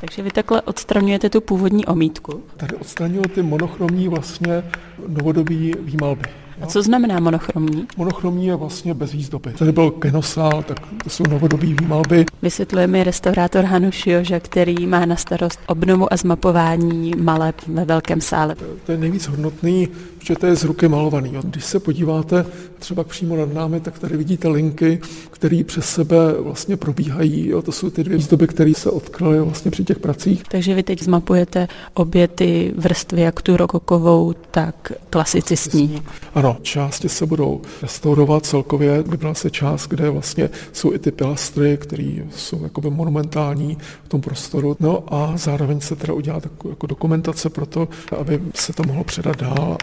[0.00, 2.42] Takže vy takhle odstraňujete tu původní omítku.
[2.56, 4.62] Tady odstraňují ty monochromní vlastně
[5.08, 6.24] novodobí výmalby.
[6.60, 7.86] A co znamená monochromní?
[7.96, 9.52] Monochromní je vlastně bez výzdoby.
[9.52, 12.26] Tady byl kinosál, tak to jsou novodobí výmalby.
[12.42, 18.20] Vysvětluje mi restaurátor Hanuš Joža, který má na starost obnovu a zmapování maleb ve velkém
[18.20, 18.56] sále.
[18.86, 21.32] To je nejvíc hodnotný, protože to je z ruky malovaný.
[21.42, 22.46] Když se podíváte
[22.78, 27.48] třeba přímo nad námi, tak tady vidíte linky, které přes sebe vlastně probíhají.
[27.48, 27.62] Jo.
[27.62, 30.42] To jsou ty dvě výzdoby, které se odkryly vlastně při těch pracích.
[30.50, 36.02] Takže vy teď zmapujete obě ty vrstvy, jak tu rokokovou, tak klasicistní.
[36.34, 39.02] Ano, části se budou restaurovat celkově.
[39.02, 44.20] Vybral se část, kde vlastně jsou i ty pilastry, které jsou jakoby monumentální v tom
[44.20, 44.76] prostoru.
[44.80, 49.04] No a zároveň se teda udělá takovou jako dokumentace pro to, aby se to mohlo
[49.04, 49.76] předat dál.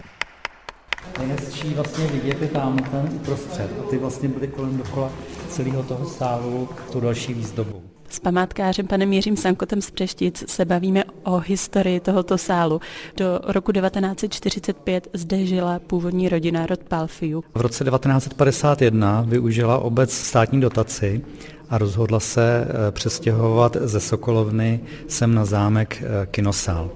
[1.18, 5.10] Nejhezčí vlastně vidět je tam ten uprostřed a ty vlastně byly kolem dokola
[5.48, 7.82] celého toho sálu tu další výzdobou.
[8.08, 12.80] S památkářem panem Jiřím Sankotem z Přeštic se bavíme o historii tohoto sálu.
[13.16, 17.44] Do roku 1945 zde žila původní rodina rod Palfiu.
[17.54, 21.24] V roce 1951 využila obec státní dotaci
[21.70, 26.90] a rozhodla se eh, přestěhovat ze Sokolovny sem na zámek eh, Kinosál.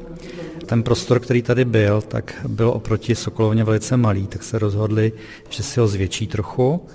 [0.67, 5.13] Ten prostor, který tady byl, tak byl oproti Sokolovně velice malý, tak se rozhodli,
[5.49, 6.87] že si ho zvětší trochu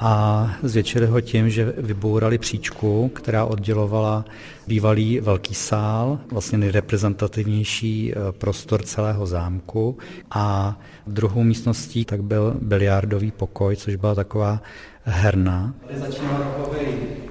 [0.00, 4.24] a zvětšili ho tím, že vybourali příčku, která oddělovala
[4.66, 9.98] bývalý velký sál, vlastně nejreprezentativnější eh, prostor celého zámku
[10.30, 10.76] a
[11.06, 14.62] druhou místností tak byl biliardový pokoj, což byla taková
[15.04, 15.74] herna.
[15.86, 17.27] Tady gauč.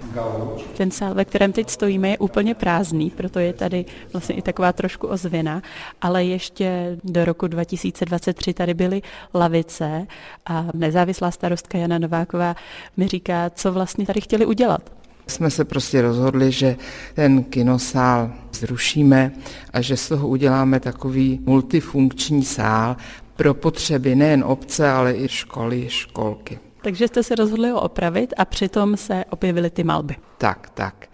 [0.78, 4.74] Ten sál, ve kterém teď stojíme, je úplně prázdný, proto je tady vlastně i taková
[4.74, 5.62] trošku ozvěna,
[6.02, 9.02] ale ještě do roku 2023 tady byly
[9.34, 10.08] lavice
[10.46, 12.56] a nezávislá starostka Jana Nováková
[12.98, 14.92] mi říká, co vlastně tady chtěli udělat.
[15.28, 16.76] Jsme se prostě rozhodli, že
[17.14, 19.32] ten kinosál zrušíme
[19.74, 22.96] a že z toho uděláme takový multifunkční sál
[23.36, 26.60] pro potřeby nejen obce, ale i školy, školky.
[26.88, 30.16] Takže jste se rozhodli ho opravit a přitom se objevily ty malby.
[30.38, 31.10] Tak, tak.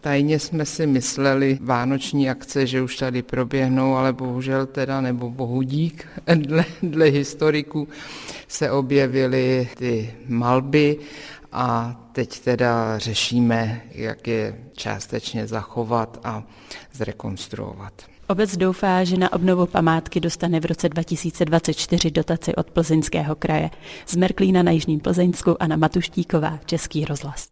[0.00, 6.06] Tajně jsme si mysleli vánoční akce, že už tady proběhnou, ale bohužel teda, nebo bohudík,
[6.34, 7.88] dle, dle historiků
[8.48, 10.96] se objevily ty malby
[11.58, 16.42] a teď teda řešíme, jak je částečně zachovat a
[16.92, 17.92] zrekonstruovat.
[18.28, 23.70] Obec doufá, že na obnovu památky dostane v roce 2024 dotaci od Plzeňského kraje.
[24.06, 27.46] Z Merklína na Jižním Plzeňsku a na Matuštíková, Český rozhlas.